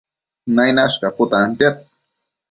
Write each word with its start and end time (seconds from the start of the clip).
Nainash 0.55 0.95
caputantiad 1.03 1.77